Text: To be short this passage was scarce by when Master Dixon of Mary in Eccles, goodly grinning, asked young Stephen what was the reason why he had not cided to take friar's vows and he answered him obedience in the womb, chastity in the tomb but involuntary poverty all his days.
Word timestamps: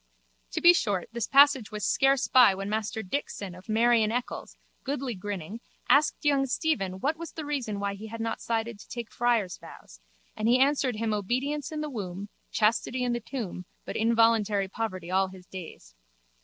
To 0.53 0.61
be 0.61 0.73
short 0.73 1.09
this 1.11 1.27
passage 1.27 1.69
was 1.71 1.85
scarce 1.85 2.27
by 2.27 2.55
when 2.55 2.71
Master 2.71 3.03
Dixon 3.03 3.53
of 3.53 3.69
Mary 3.69 4.01
in 4.01 4.11
Eccles, 4.11 4.57
goodly 4.83 5.13
grinning, 5.13 5.59
asked 5.89 6.25
young 6.25 6.47
Stephen 6.47 6.93
what 7.01 7.17
was 7.17 7.33
the 7.33 7.45
reason 7.45 7.79
why 7.79 7.93
he 7.93 8.07
had 8.07 8.19
not 8.19 8.41
cided 8.41 8.79
to 8.79 8.89
take 8.89 9.11
friar's 9.11 9.59
vows 9.59 9.99
and 10.35 10.47
he 10.47 10.57
answered 10.57 10.95
him 10.95 11.13
obedience 11.13 11.71
in 11.71 11.81
the 11.81 11.87
womb, 11.91 12.29
chastity 12.49 13.03
in 13.03 13.13
the 13.13 13.19
tomb 13.19 13.65
but 13.85 13.95
involuntary 13.95 14.67
poverty 14.67 15.11
all 15.11 15.27
his 15.27 15.45
days. 15.45 15.93